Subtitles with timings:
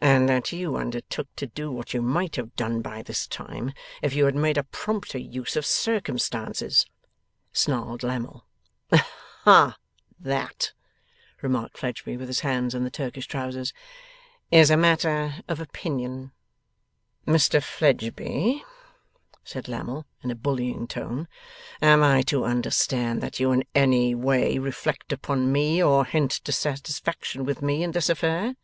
[0.00, 4.14] 'And that you undertook to do what you might have done by this time, if
[4.14, 6.86] you had made a prompter use of circumstances,'
[7.52, 8.46] snarled Lammle.
[8.90, 9.76] 'Hah!
[10.18, 10.72] That,'
[11.42, 13.74] remarked Fledgeby, with his hands in the Turkish trousers,
[14.50, 16.32] 'is matter of opinion.'
[17.26, 18.64] 'Mr Fledgeby,'
[19.44, 21.28] said Lammle, in a bullying tone,
[21.82, 27.44] 'am I to understand that you in any way reflect upon me, or hint dissatisfaction
[27.44, 28.54] with me, in this affair?